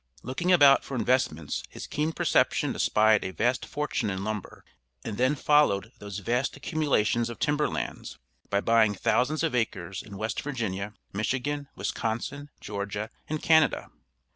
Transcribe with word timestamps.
Looking 0.23 0.51
about 0.51 0.83
for 0.83 0.95
investments, 0.95 1.61
his 1.69 1.85
keen 1.85 2.11
perception 2.11 2.73
espied 2.73 3.23
a 3.23 3.29
vast 3.29 3.67
fortune 3.67 4.09
in 4.09 4.23
lumber, 4.23 4.65
and 5.03 5.15
then 5.15 5.35
followed 5.35 5.91
those 5.99 6.17
vast 6.17 6.57
accumulations 6.57 7.29
of 7.29 7.37
timber 7.37 7.69
lands, 7.69 8.17
by 8.49 8.61
buying 8.61 8.95
thousands 8.95 9.43
of 9.43 9.53
acres 9.53 10.01
in 10.01 10.17
West 10.17 10.41
Virginia, 10.41 10.95
Michigan, 11.13 11.67
Wisconsin, 11.75 12.49
Georgia 12.59 13.11
and 13.29 13.43
Canada. 13.43 13.91